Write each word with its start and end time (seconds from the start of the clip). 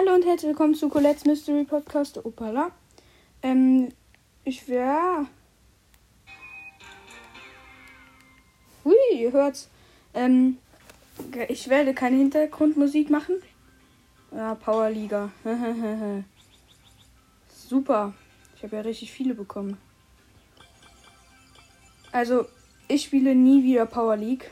Hallo 0.00 0.14
und 0.14 0.24
herzlich 0.24 0.48
willkommen 0.48 0.74
zu 0.74 0.88
Colette's 0.88 1.26
Mystery 1.26 1.64
Podcast 1.64 2.24
Opala. 2.24 2.70
Ähm, 3.42 3.92
ich 4.44 4.66
wäre. 4.66 5.26
Hui, 8.82 8.94
ihr 9.14 9.30
hört's. 9.30 9.68
Ähm, 10.14 10.56
ich 11.48 11.68
werde 11.68 11.92
keine 11.92 12.16
Hintergrundmusik 12.16 13.10
machen. 13.10 13.42
Ja, 14.32 14.54
Powerliga. 14.54 15.30
Super. 17.54 18.14
Ich 18.56 18.62
habe 18.62 18.76
ja 18.76 18.82
richtig 18.82 19.12
viele 19.12 19.34
bekommen. 19.34 19.76
Also, 22.10 22.46
ich 22.88 23.04
spiele 23.04 23.34
nie 23.34 23.62
wieder 23.64 23.84
Power 23.84 24.16
League. 24.16 24.50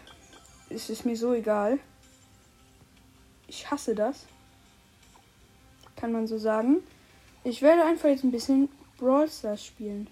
Es 0.69 0.91
ist 0.91 1.07
mir 1.07 1.17
so 1.17 1.33
egal. 1.33 1.79
Ich 3.47 3.71
hasse 3.71 3.95
das. 3.95 4.27
Kann 5.99 6.13
man 6.13 6.27
so 6.27 6.39
sagen. 6.39 6.79
Ich 7.45 7.63
werde 7.63 7.85
einfach 7.85 8.09
jetzt 8.09 8.25
ein 8.25 8.31
bisschen 8.31 8.69
Brawl 8.99 9.29
Stars 9.29 9.65
spielen. 9.65 10.09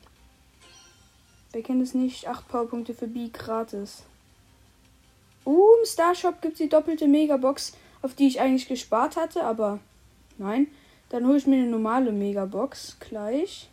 Wer 1.52 1.62
kennt 1.62 1.83
es 1.83 1.95
nicht? 1.95 2.27
8 2.29 2.48
Powerpunkte 2.48 2.95
für 2.95 3.06
B 3.06 3.29
gratis. 3.33 4.02
Uh, 5.45 5.77
im 5.79 5.87
Starshop 5.87 6.43
gibt 6.43 6.55
es 6.55 6.59
die 6.59 6.69
doppelte 6.69 7.07
Megabox, 7.07 7.73
auf 8.02 8.15
die 8.15 8.27
ich 8.27 8.41
eigentlich 8.41 8.66
gespart 8.66 9.16
hatte, 9.16 9.45
aber 9.45 9.79
nein. 10.38 10.66
Dann 11.09 11.27
hole 11.27 11.38
ich 11.38 11.46
mir 11.46 11.57
eine 11.57 11.70
normale 11.70 12.10
Megabox 12.10 12.98
gleich. 12.98 13.71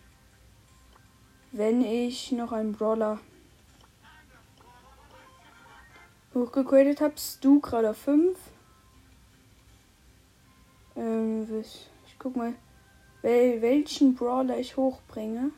Wenn 1.52 1.84
ich 1.84 2.32
noch 2.32 2.52
einen 2.52 2.73
Brawler 2.73 3.20
hochgegradet 6.34 7.02
habe. 7.02 7.14
Stu 7.18 7.59
gerade 7.59 7.92
auf 7.92 7.98
5. 7.98 8.38
Ähm, 10.95 11.48
ich 11.59 11.88
guck 12.23 12.38
mal, 12.38 12.54
wel 13.22 13.62
welchen 13.62 14.16
Brawler 14.16 14.58
ich 14.58 14.77
hochbringe. 14.77 15.52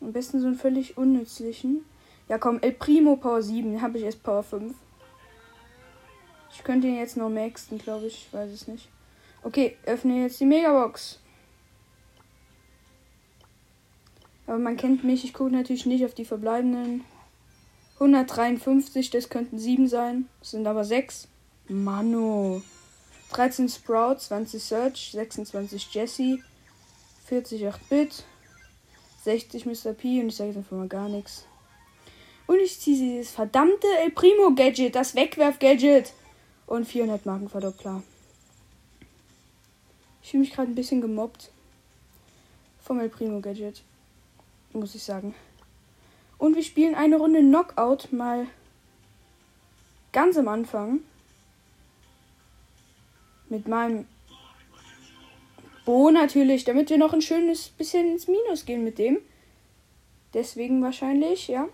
Am 0.00 0.12
besten 0.12 0.40
so 0.40 0.46
einen 0.46 0.56
völlig 0.56 0.96
unnützlichen. 0.96 1.84
Ja, 2.28 2.38
komm, 2.38 2.60
El 2.60 2.72
Primo 2.72 3.16
Power 3.16 3.42
7. 3.42 3.72
Den 3.72 3.82
habe 3.82 3.98
ich 3.98 4.04
erst 4.04 4.22
Power 4.22 4.44
5. 4.44 4.74
Ich 6.52 6.62
könnte 6.62 6.86
ihn 6.86 6.96
jetzt 6.96 7.16
noch 7.16 7.28
maxen, 7.28 7.78
glaube 7.78 8.06
ich. 8.06 8.26
Ich 8.26 8.32
weiß 8.32 8.50
es 8.52 8.68
nicht. 8.68 8.88
Okay, 9.42 9.76
öffne 9.84 10.22
jetzt 10.22 10.38
die 10.40 10.46
Megabox. 10.46 11.18
Aber 14.46 14.58
man 14.58 14.76
kennt 14.76 15.02
mich. 15.02 15.24
Ich 15.24 15.34
gucke 15.34 15.50
natürlich 15.50 15.86
nicht 15.86 16.04
auf 16.04 16.14
die 16.14 16.24
verbleibenden. 16.24 17.04
153, 17.94 19.10
das 19.10 19.28
könnten 19.28 19.58
7 19.58 19.88
sein. 19.88 20.28
Das 20.40 20.52
sind 20.52 20.66
aber 20.66 20.84
6. 20.84 21.28
Mano. 21.68 22.62
13 23.30 23.68
Sprout, 23.68 24.16
20 24.18 24.62
Search, 24.62 25.10
26 25.12 25.92
Jesse, 25.92 26.38
40 27.26 27.66
8-Bit, 27.66 28.24
60 29.24 29.66
Mr. 29.66 29.92
P 29.92 30.20
und 30.20 30.28
ich 30.28 30.36
sage 30.36 30.50
jetzt 30.50 30.58
einfach 30.58 30.76
mal 30.76 30.88
gar 30.88 31.08
nichts. 31.08 31.46
Und 32.46 32.60
ich 32.60 32.78
ziehe 32.80 32.96
dieses 32.96 33.32
verdammte 33.32 33.86
El 34.04 34.10
Primo 34.10 34.54
Gadget, 34.54 34.94
das 34.94 35.14
Wegwerf-Gadget. 35.14 36.12
Und 36.66 36.86
400 36.86 37.26
Marken 37.26 37.48
Verdoppler. 37.48 38.02
Ich 40.22 40.30
fühle 40.30 40.42
mich 40.42 40.52
gerade 40.52 40.70
ein 40.70 40.74
bisschen 40.74 41.00
gemobbt. 41.00 41.50
Vom 42.82 43.00
El 43.00 43.08
Primo 43.08 43.40
Gadget. 43.40 43.82
Muss 44.72 44.94
ich 44.94 45.02
sagen. 45.02 45.34
Und 46.38 46.54
wir 46.54 46.62
spielen 46.62 46.94
eine 46.94 47.16
Runde 47.16 47.40
Knockout 47.40 48.12
mal 48.12 48.46
ganz 50.12 50.36
am 50.36 50.48
Anfang. 50.48 51.00
Mit 53.48 53.68
meinem 53.68 54.06
Bo 55.84 56.10
natürlich, 56.10 56.64
damit 56.64 56.90
wir 56.90 56.98
noch 56.98 57.12
ein 57.12 57.22
schönes 57.22 57.68
bisschen 57.68 58.10
ins 58.10 58.26
Minus 58.26 58.64
gehen 58.64 58.82
mit 58.82 58.98
dem. 58.98 59.18
Deswegen 60.34 60.82
wahrscheinlich, 60.82 61.48
ja. 61.48 61.68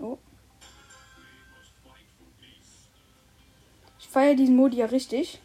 Oh. 0.00 0.18
Ich 3.98 4.08
feiere 4.08 4.34
diesen 4.34 4.56
Modi 4.56 4.78
ja 4.78 4.86
richtig. 4.86 5.40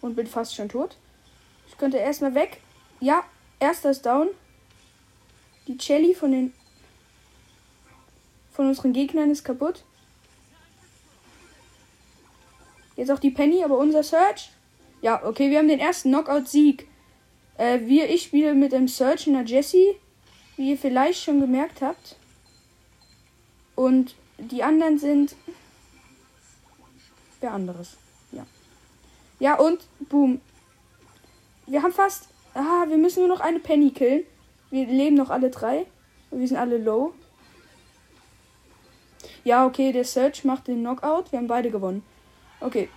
Und 0.00 0.16
bin 0.16 0.26
fast 0.26 0.54
schon 0.54 0.68
tot. 0.68 0.96
Ich 1.68 1.76
könnte 1.76 1.98
erstmal 1.98 2.34
weg. 2.34 2.60
Ja, 3.00 3.24
Erster 3.62 3.90
ist 3.90 4.04
down. 4.04 4.26
Die 5.68 5.76
Jelly 5.78 6.16
von 6.16 6.32
den 6.32 6.52
von 8.50 8.66
unseren 8.66 8.92
Gegnern 8.92 9.30
ist 9.30 9.44
kaputt. 9.44 9.84
Jetzt 13.02 13.10
auch 13.10 13.18
die 13.18 13.32
Penny, 13.32 13.64
aber 13.64 13.78
unser 13.78 14.04
Search. 14.04 14.50
Ja, 15.00 15.24
okay, 15.24 15.50
wir 15.50 15.58
haben 15.58 15.66
den 15.66 15.80
ersten 15.80 16.10
Knockout-Sieg. 16.10 16.86
Äh, 17.58 17.80
wir, 17.80 18.08
ich 18.08 18.22
spiele 18.22 18.54
mit 18.54 18.70
dem 18.70 18.86
Search 18.86 19.26
und 19.26 19.32
der 19.32 19.42
Jessie, 19.42 19.96
wie 20.56 20.70
ihr 20.70 20.78
vielleicht 20.78 21.20
schon 21.20 21.40
gemerkt 21.40 21.82
habt. 21.82 22.14
Und 23.74 24.14
die 24.38 24.62
anderen 24.62 25.00
sind. 25.00 25.34
Wer 27.40 27.50
anderes. 27.50 27.96
Ja. 28.30 28.46
Ja, 29.40 29.58
und 29.58 29.80
boom. 30.08 30.40
Wir 31.66 31.82
haben 31.82 31.92
fast 31.92 32.28
Ah, 32.54 32.84
wir 32.86 32.98
müssen 32.98 33.26
nur 33.26 33.28
noch 33.28 33.40
eine 33.40 33.58
Penny 33.58 33.90
killen. 33.90 34.22
Wir 34.70 34.86
leben 34.86 35.16
noch 35.16 35.30
alle 35.30 35.50
drei. 35.50 35.86
Wir 36.30 36.46
sind 36.46 36.58
alle 36.58 36.78
low. 36.78 37.14
Ja, 39.42 39.66
okay, 39.66 39.90
der 39.90 40.04
Search 40.04 40.44
macht 40.44 40.68
den 40.68 40.82
Knockout. 40.82 41.32
Wir 41.32 41.40
haben 41.40 41.48
beide 41.48 41.72
gewonnen. 41.72 42.04
Okay. 42.62 42.88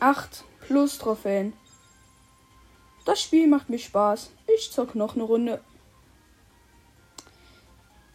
8 0.00 0.44
plus 0.66 0.98
Trophäen. 0.98 1.52
Das 3.04 3.20
Spiel 3.20 3.46
macht 3.46 3.68
mir 3.68 3.78
Spaß. 3.78 4.30
Ich 4.56 4.70
zock 4.70 4.94
noch 4.94 5.14
eine 5.14 5.24
Runde. 5.24 5.60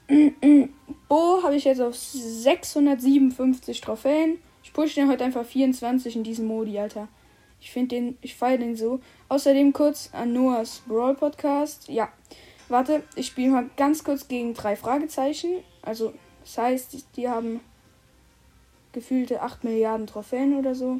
Bo 1.07 1.43
habe 1.43 1.55
ich 1.55 1.65
jetzt 1.65 1.81
auf 1.81 1.95
657 1.95 3.79
Trophäen. 3.81 4.39
Ich 4.63 4.73
pushe 4.73 4.95
den 4.95 5.09
heute 5.09 5.23
einfach 5.23 5.45
24 5.45 6.15
in 6.15 6.23
diesem 6.23 6.47
Modi, 6.47 6.79
Alter. 6.79 7.07
Ich 7.59 7.71
finde 7.71 7.95
den, 7.95 8.17
ich 8.21 8.35
feiere 8.35 8.57
den 8.57 8.75
so. 8.75 8.99
Außerdem 9.29 9.71
kurz 9.71 10.09
an 10.13 10.33
Noahs 10.33 10.81
Brawl 10.87 11.15
Podcast. 11.15 11.89
Ja, 11.89 12.11
warte, 12.69 13.03
ich 13.15 13.27
spiele 13.27 13.51
mal 13.51 13.69
ganz 13.77 14.03
kurz 14.03 14.27
gegen 14.27 14.53
drei 14.53 14.75
Fragezeichen. 14.75 15.63
Also, 15.81 16.13
das 16.41 16.57
heißt, 16.57 16.93
die, 16.93 17.03
die 17.15 17.29
haben 17.29 17.59
gefühlte 18.97 19.43
8 19.43 19.63
Milliarden 19.63 20.07
Trophäen 20.07 20.57
oder 20.57 20.73
so. 20.73 20.99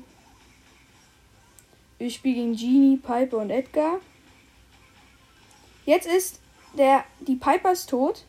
Ich 1.98 2.14
spiele 2.14 2.36
gegen 2.36 2.56
Genie, 2.56 2.98
Piper 2.98 3.38
und 3.38 3.50
Edgar. 3.50 4.00
Jetzt 5.84 6.06
ist 6.06 6.40
der, 6.78 7.04
die 7.22 7.38
Piper 7.38 7.72
ist 7.72 7.90
tot. 7.90 8.24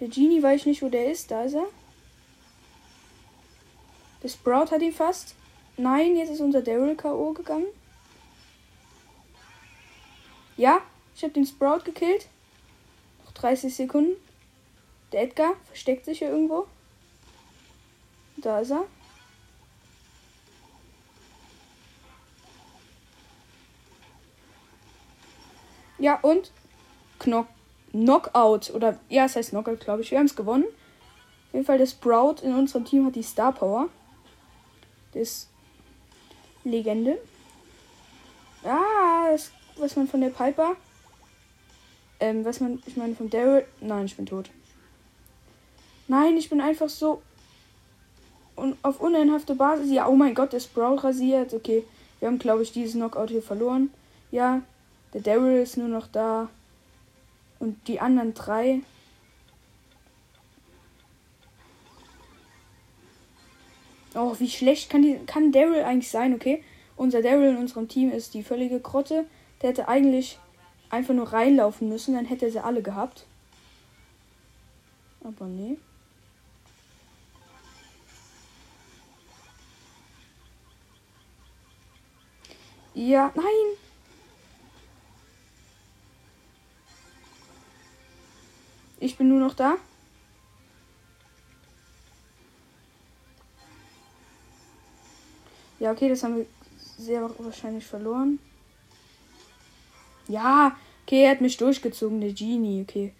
Der 0.00 0.08
Genie 0.08 0.42
weiß 0.42 0.62
ich 0.62 0.66
nicht, 0.66 0.82
wo 0.82 0.88
der 0.88 1.12
ist. 1.12 1.30
Da 1.30 1.44
ist 1.44 1.54
er. 1.54 1.66
Der 4.24 4.28
Sprout 4.28 4.72
hat 4.72 4.82
ihn 4.82 4.92
fast. 4.92 5.36
Nein, 5.76 6.16
jetzt 6.16 6.30
ist 6.30 6.40
unser 6.40 6.62
Daryl 6.62 6.96
K.O. 6.96 7.34
gegangen. 7.34 7.68
Ja, 10.56 10.80
ich 11.14 11.22
habe 11.22 11.34
den 11.34 11.46
Sprout 11.46 11.84
gekillt. 11.84 12.26
Noch 13.24 13.32
30 13.34 13.72
Sekunden. 13.72 14.16
Der 15.12 15.22
Edgar 15.22 15.54
versteckt 15.66 16.04
sich 16.04 16.18
hier 16.18 16.30
irgendwo. 16.30 16.66
Da 18.38 18.60
ist 18.60 18.70
er. 18.70 18.84
Ja, 25.98 26.18
und 26.22 26.50
Knock 27.18 27.46
Knockout. 27.92 28.70
Oder 28.74 28.98
ja, 29.08 29.26
es 29.26 29.36
heißt 29.36 29.50
Knockout, 29.50 29.80
glaube 29.80 30.02
ich. 30.02 30.10
Wir 30.10 30.18
haben 30.18 30.26
es 30.26 30.34
gewonnen. 30.34 30.64
Auf 30.64 31.54
jeden 31.54 31.66
Fall, 31.66 31.78
der 31.78 31.86
Sprout 31.86 32.36
in 32.42 32.54
unserem 32.54 32.84
Team 32.84 33.06
hat 33.06 33.14
die 33.14 33.22
Star 33.22 33.52
Power. 33.52 33.88
Das 35.12 35.48
Legende. 36.64 37.18
Ah, 38.64 39.30
das, 39.30 39.52
was 39.76 39.94
man 39.94 40.08
von 40.08 40.22
der 40.22 40.30
Piper. 40.30 40.76
Ähm, 42.18 42.44
was 42.44 42.60
man, 42.60 42.82
ich 42.86 42.96
meine 42.96 43.14
von 43.14 43.28
Daryl. 43.28 43.66
Nein, 43.80 44.06
ich 44.06 44.16
bin 44.16 44.26
tot. 44.26 44.50
Nein, 46.08 46.36
ich 46.36 46.50
bin 46.50 46.60
einfach 46.60 46.88
so. 46.88 47.22
Und 48.54 48.76
auf 48.82 49.00
unendhafte 49.00 49.54
Basis. 49.54 49.90
Ja, 49.90 50.08
oh 50.08 50.14
mein 50.14 50.34
Gott, 50.34 50.52
der 50.52 50.60
Sprout 50.60 50.96
rasiert. 50.96 51.54
Okay, 51.54 51.84
wir 52.20 52.28
haben, 52.28 52.38
glaube 52.38 52.62
ich, 52.62 52.72
dieses 52.72 52.94
Knockout 52.94 53.30
hier 53.30 53.42
verloren. 53.42 53.90
Ja, 54.30 54.62
der 55.14 55.20
Daryl 55.20 55.62
ist 55.62 55.76
nur 55.76 55.88
noch 55.88 56.06
da. 56.06 56.48
Und 57.58 57.88
die 57.88 58.00
anderen 58.00 58.34
drei 58.34 58.80
Oh, 64.14 64.34
wie 64.38 64.50
schlecht 64.50 64.90
kann, 64.90 65.02
die, 65.02 65.18
kann 65.26 65.52
Daryl 65.52 65.84
eigentlich 65.84 66.10
sein, 66.10 66.34
okay? 66.34 66.62
Unser 66.96 67.22
Daryl 67.22 67.50
in 67.50 67.56
unserem 67.56 67.88
Team 67.88 68.10
ist 68.10 68.34
die 68.34 68.42
völlige 68.42 68.78
Krotte. 68.78 69.24
Der 69.60 69.70
hätte 69.70 69.88
eigentlich 69.88 70.38
einfach 70.90 71.14
nur 71.14 71.32
reinlaufen 71.32 71.88
müssen, 71.88 72.14
dann 72.14 72.26
hätte 72.26 72.46
er 72.46 72.52
sie 72.52 72.62
alle 72.62 72.82
gehabt. 72.82 73.24
Aber 75.24 75.46
nee. 75.46 75.78
Ja, 82.94 83.32
nein. 83.34 83.44
Ich 89.00 89.16
bin 89.16 89.28
nur 89.28 89.40
noch 89.40 89.54
da. 89.54 89.76
Ja, 95.80 95.90
okay, 95.90 96.08
das 96.08 96.22
haben 96.22 96.36
wir 96.36 96.46
sehr 96.96 97.28
wahrscheinlich 97.38 97.84
verloren. 97.84 98.38
Ja, 100.28 100.76
okay, 101.04 101.24
er 101.24 101.32
hat 101.32 101.40
mich 101.40 101.56
durchgezogen, 101.56 102.20
der 102.20 102.32
Genie. 102.32 102.82
Okay. 102.82 103.12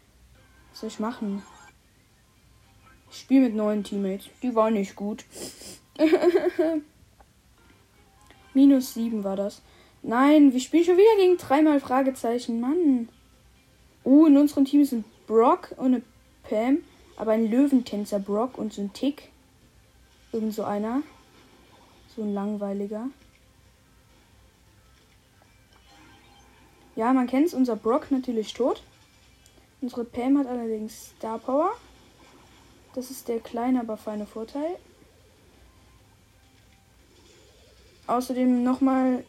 Was 0.70 0.80
soll 0.80 0.88
ich 0.88 1.00
machen? 1.00 1.42
Ich 3.10 3.18
spiele 3.18 3.46
mit 3.46 3.54
neuen 3.56 3.82
Teammates. 3.82 4.28
Die 4.42 4.54
waren 4.54 4.74
nicht 4.74 4.94
gut. 4.94 5.24
Minus 8.54 8.94
7 8.94 9.24
war 9.24 9.36
das. 9.36 9.62
Nein, 10.02 10.52
wir 10.52 10.60
spielen 10.60 10.84
schon 10.84 10.96
wieder 10.96 11.16
gegen 11.18 11.38
dreimal 11.38 11.80
Fragezeichen. 11.80 12.60
Mann. 12.60 13.08
Oh, 14.04 14.26
in 14.26 14.36
unserem 14.36 14.64
Team 14.64 14.84
sind 14.84 15.04
Brock 15.26 15.74
und 15.76 15.94
eine 15.94 16.02
Pam. 16.42 16.78
Aber 17.16 17.32
ein 17.32 17.50
Löwentänzer 17.50 18.18
Brock 18.18 18.58
und 18.58 18.72
so 18.72 18.82
ein 18.82 18.92
Tick. 18.92 19.30
Irgend 20.32 20.54
so 20.54 20.64
einer. 20.64 21.02
So 22.16 22.22
ein 22.22 22.34
langweiliger. 22.34 23.08
Ja, 26.94 27.12
man 27.12 27.26
kennt 27.26 27.46
es, 27.46 27.54
unser 27.54 27.76
Brock 27.76 28.10
natürlich 28.10 28.52
tot. 28.52 28.82
Unsere 29.80 30.04
Pam 30.04 30.38
hat 30.38 30.46
allerdings 30.46 31.12
Star 31.16 31.38
Power. 31.38 31.72
Das 32.94 33.10
ist 33.10 33.28
der 33.28 33.40
kleine, 33.40 33.80
aber 33.80 33.96
feine 33.96 34.26
Vorteil. 34.26 34.76
Außerdem 38.06 38.62
nochmal 38.62 39.24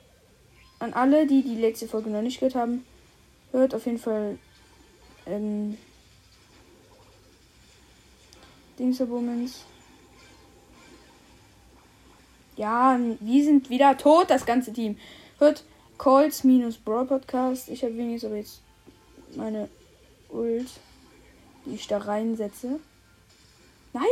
an 0.80 0.94
alle, 0.94 1.28
die 1.28 1.42
die 1.44 1.56
letzte 1.56 1.88
Folge 1.88 2.10
noch 2.10 2.22
nicht 2.22 2.40
gehört 2.40 2.56
haben, 2.56 2.86
hört 3.52 3.74
auf 3.74 3.86
jeden 3.86 4.00
Fall 4.00 4.38
ähm, 5.26 5.78
Dingsabumens. 8.78 9.66
Ja, 12.56 13.00
wir 13.20 13.44
sind 13.44 13.70
wieder 13.70 13.98
tot, 13.98 14.30
das 14.30 14.46
ganze 14.46 14.74
Team. 14.74 14.98
Hört 15.40 15.64
Calls 15.98 16.44
minus 16.44 16.78
Brawl 16.78 17.06
Podcast. 17.06 17.70
Ich 17.70 17.84
habe 17.84 17.98
wenigstens 17.98 18.30
aber 18.30 18.38
jetzt 18.38 18.62
meine 19.36 19.70
Ult, 20.30 20.70
die 21.66 21.76
ich 21.76 21.88
da 21.88 21.98
reinsetze. 22.00 22.80
Nein! 23.94 24.04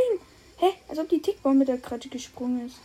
Hä? 0.56 0.72
Als 0.88 0.98
ob 0.98 1.08
die 1.08 1.20
Tickbomb 1.20 1.58
mit 1.58 1.68
der 1.68 1.78
Kratsche 1.78 2.08
gesprungen 2.08 2.66
ist. 2.66 2.76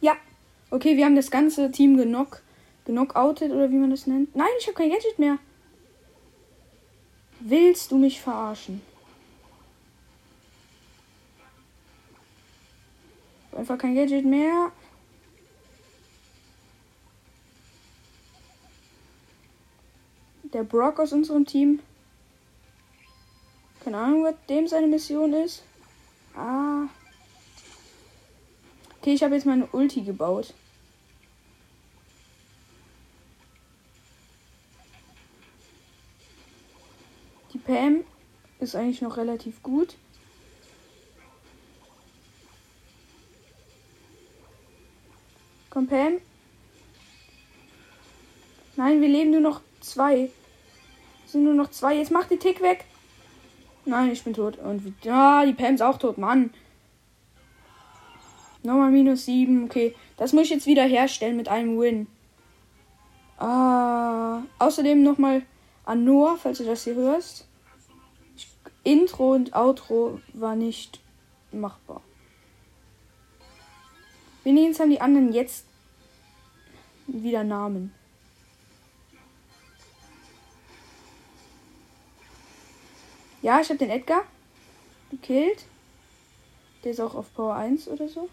Ja. 0.00 0.16
Okay, 0.72 0.96
wir 0.96 1.04
haben 1.04 1.16
das 1.16 1.30
ganze 1.30 1.70
Team 1.70 1.98
genock, 1.98 2.40
genockoutet 2.86 3.52
oder 3.52 3.70
wie 3.70 3.76
man 3.76 3.90
das 3.90 4.06
nennt. 4.06 4.34
Nein, 4.34 4.48
ich 4.58 4.66
habe 4.66 4.74
kein 4.74 4.88
Gadget 4.88 5.18
mehr. 5.18 5.36
Willst 7.40 7.90
du 7.90 7.98
mich 7.98 8.22
verarschen? 8.22 8.80
Einfach 13.54 13.76
kein 13.76 13.94
Gadget 13.94 14.24
mehr. 14.24 14.72
Der 20.44 20.62
Brock 20.62 21.00
aus 21.00 21.12
unserem 21.12 21.44
Team. 21.44 21.80
Keine 23.84 23.98
Ahnung, 23.98 24.24
was 24.24 24.36
dem 24.48 24.66
seine 24.66 24.86
Mission 24.86 25.34
ist. 25.34 25.64
Ah. 26.34 26.86
Okay, 29.02 29.14
ich 29.14 29.24
habe 29.24 29.34
jetzt 29.34 29.46
meine 29.46 29.66
Ulti 29.72 30.02
gebaut. 30.02 30.54
Die 37.52 37.58
Pam 37.58 38.04
ist 38.60 38.76
eigentlich 38.76 39.02
noch 39.02 39.16
relativ 39.16 39.60
gut. 39.64 39.96
Komm, 45.68 45.88
Pam. 45.88 46.18
Nein, 48.76 49.00
wir 49.00 49.08
leben 49.08 49.32
nur 49.32 49.40
noch 49.40 49.62
zwei. 49.80 50.30
Es 51.26 51.32
sind 51.32 51.42
nur 51.42 51.54
noch 51.54 51.72
zwei. 51.72 51.96
Jetzt 51.96 52.12
mach 52.12 52.28
die 52.28 52.36
Tick 52.36 52.62
weg. 52.62 52.84
Nein, 53.84 54.12
ich 54.12 54.22
bin 54.22 54.34
tot. 54.34 54.58
Und 54.58 54.94
ja, 55.02 55.44
die 55.44 55.54
Pam 55.54 55.74
ist 55.74 55.82
auch 55.82 55.98
tot, 55.98 56.18
Mann. 56.18 56.54
Nochmal 58.62 58.90
minus 58.90 59.24
sieben. 59.24 59.64
Okay, 59.64 59.94
das 60.16 60.32
muss 60.32 60.44
ich 60.44 60.50
jetzt 60.50 60.66
wieder 60.66 60.84
herstellen 60.84 61.36
mit 61.36 61.48
einem 61.48 61.78
Win. 61.78 62.06
Ah, 63.38 64.42
außerdem 64.58 65.02
nochmal 65.02 65.42
an 65.84 66.04
Noah, 66.04 66.38
falls 66.38 66.58
du 66.58 66.64
das 66.64 66.84
hier 66.84 66.94
hörst. 66.94 67.48
Intro 68.84 69.32
und 69.32 69.54
Outro 69.54 70.20
war 70.32 70.54
nicht 70.54 71.00
machbar. 71.50 72.02
Wenigstens 74.44 74.80
haben 74.80 74.90
die 74.90 75.00
anderen 75.00 75.32
jetzt 75.32 75.66
wieder 77.06 77.44
Namen. 77.44 77.92
Ja, 83.40 83.60
ich 83.60 83.68
habe 83.68 83.78
den 83.78 83.90
Edgar 83.90 84.22
gekillt. 85.10 85.64
Der 86.84 86.92
ist 86.92 87.00
auch 87.00 87.14
auf 87.14 87.32
Power 87.34 87.56
1 87.56 87.88
oder 87.88 88.08
so. 88.08 88.28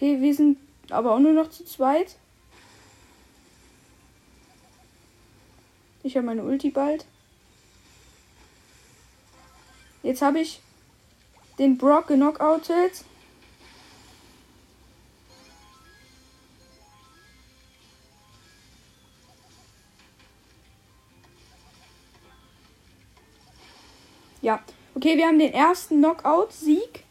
Okay, 0.00 0.18
wir 0.22 0.34
sind 0.34 0.56
aber 0.88 1.12
auch 1.12 1.18
nur 1.18 1.34
noch 1.34 1.50
zu 1.50 1.62
zweit. 1.62 2.16
Ich 6.02 6.16
habe 6.16 6.24
meine 6.24 6.42
Ulti 6.42 6.70
bald. 6.70 7.04
Jetzt 10.02 10.22
habe 10.22 10.40
ich 10.40 10.62
den 11.58 11.76
Brock 11.76 12.06
genockoutet. 12.06 13.04
Ja. 24.40 24.62
Okay, 24.94 25.18
wir 25.18 25.26
haben 25.26 25.38
den 25.38 25.52
ersten 25.52 25.98
Knockout-Sieg. 25.98 27.04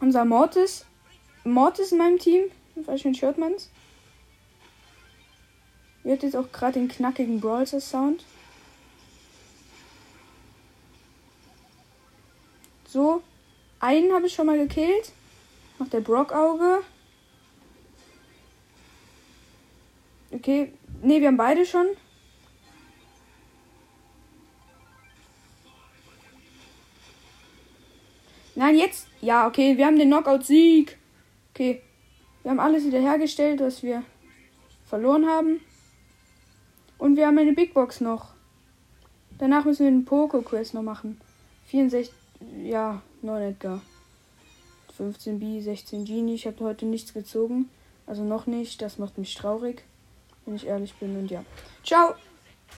Unser 0.00 0.24
Mortis. 0.24 0.86
Mortis 1.44 1.92
in 1.92 1.98
meinem 1.98 2.18
Team. 2.18 2.44
Wahrscheinlich 2.74 3.22
hört 3.22 3.38
man's. 3.38 3.70
Ihr 6.04 6.12
hört 6.12 6.22
jetzt 6.22 6.36
auch 6.36 6.50
gerade 6.50 6.74
den 6.74 6.88
knackigen 6.88 7.40
Brawler 7.40 7.66
Sound. 7.66 8.24
So, 12.86 13.22
einen 13.80 14.12
habe 14.12 14.26
ich 14.26 14.34
schon 14.34 14.46
mal 14.46 14.58
gekillt. 14.58 15.12
Noch 15.78 15.88
der 15.88 16.00
Brock-Auge. 16.00 16.82
Okay, 20.30 20.72
ne, 21.02 21.20
wir 21.20 21.28
haben 21.28 21.36
beide 21.36 21.64
schon. 21.64 21.86
Nein, 28.54 28.76
jetzt. 28.76 29.08
Ja, 29.20 29.46
okay, 29.46 29.76
wir 29.76 29.86
haben 29.86 29.98
den 29.98 30.08
Knockout-Sieg. 30.08 30.98
Okay, 31.54 31.82
wir 32.42 32.50
haben 32.50 32.60
alles 32.60 32.86
wieder 32.86 33.00
hergestellt, 33.00 33.60
was 33.60 33.82
wir 33.82 34.02
verloren 34.86 35.26
haben. 35.26 35.60
Und 36.96 37.16
wir 37.16 37.26
haben 37.26 37.36
eine 37.36 37.52
Big 37.52 37.74
Box 37.74 38.00
noch. 38.00 38.28
Danach 39.38 39.64
müssen 39.66 39.84
wir 39.84 39.90
den 39.90 40.04
Poco-Quest 40.06 40.72
noch 40.72 40.82
machen. 40.82 41.20
64 41.66 42.14
ja, 42.62 43.02
9 43.20 43.42
Edgar. 43.42 43.82
15 44.96 45.38
B, 45.38 45.60
16 45.60 46.04
Genie. 46.04 46.34
Ich 46.34 46.46
habe 46.46 46.60
heute 46.60 46.86
nichts 46.86 47.12
gezogen. 47.12 47.68
Also 48.06 48.24
noch 48.24 48.46
nicht. 48.46 48.80
Das 48.80 48.98
macht 48.98 49.18
mich 49.18 49.34
traurig, 49.34 49.84
wenn 50.46 50.54
ich 50.54 50.66
ehrlich 50.66 50.94
bin. 50.94 51.18
Und 51.18 51.30
ja. 51.30 51.44
Ciao! 51.84 52.14